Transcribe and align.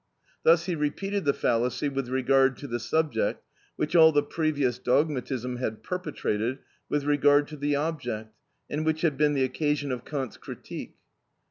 Thus 0.41 0.65
he 0.65 0.73
repeated 0.73 1.25
the 1.25 1.31
fallacy 1.33 1.87
with 1.87 2.09
regard 2.09 2.57
to 2.57 2.67
the 2.67 2.79
subject, 2.79 3.45
which 3.75 3.95
all 3.95 4.11
the 4.11 4.23
previous 4.23 4.79
dogmatism 4.79 5.57
had 5.57 5.83
perpetrated 5.83 6.57
with 6.89 7.03
regard 7.03 7.47
to 7.49 7.55
the 7.55 7.75
object, 7.75 8.35
and 8.67 8.83
which 8.83 9.01
had 9.01 9.15
been 9.15 9.33
the 9.35 9.43
occasion 9.43 9.91
of 9.91 10.03
Kant's 10.03 10.37
"Critique". 10.37 10.95